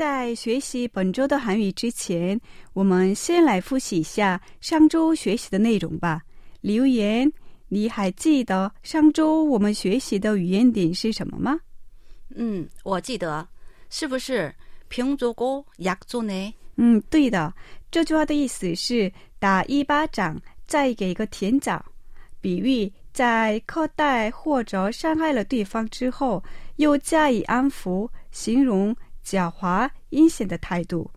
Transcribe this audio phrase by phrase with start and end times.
[0.00, 2.40] 在学习本周的韩语之前，
[2.72, 6.22] 我们先来复习一下上周学习的内容吧。
[6.62, 7.30] 留言，
[7.68, 11.60] 你还记得上周我们学习的语言点是什么吗？
[12.34, 13.46] 嗯，我记得，
[13.90, 14.50] 是不是
[14.88, 16.54] 平足고약조呢？
[16.76, 17.52] 嗯，对的。
[17.90, 21.78] 这句话的意思是打一巴掌，再给一个甜枣，
[22.40, 26.42] 比喻在苛待或者伤害了对方之后，
[26.76, 28.96] 又加以安抚，形容。
[29.25, 31.09] 狡猾阴险的态度。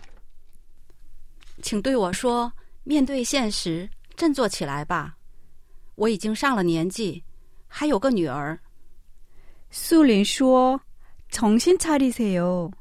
[1.64, 2.54] 请对我说。”
[2.84, 5.18] 面对现实，振作起来吧！
[5.96, 7.24] 我已经上了年纪，
[7.68, 8.58] 还有个女儿。
[9.70, 10.80] 素林说：“
[11.30, 12.72] 重新차리세요。”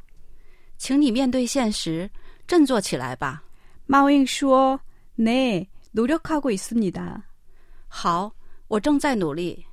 [0.78, 2.10] 请你面对现实，
[2.46, 3.42] 振作起来吧。
[3.86, 4.80] 猫英说：“
[5.16, 7.22] 네노력하고있습니다。”
[7.88, 8.34] 好，
[8.68, 9.64] 我正在努力。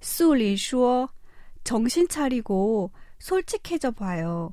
[0.00, 1.08] 素林说：“
[1.64, 4.52] 정신차리고솔직해져봐요。”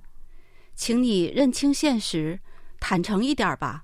[0.74, 2.40] 请你认清现实，
[2.80, 3.84] 坦诚一点吧。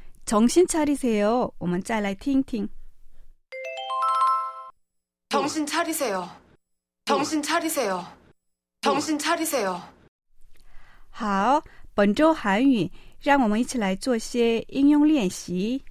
[0.30, 1.50] 정신 차리세요.
[1.58, 2.68] 我们再来听听.
[5.28, 6.28] 정신 차리세요.
[7.04, 8.04] 정신 차리세요.
[8.80, 9.80] 정신 차리세요.
[11.10, 11.62] 好，
[11.94, 12.90] 本周韩语
[13.20, 15.82] 让我们一起来做些应用练习.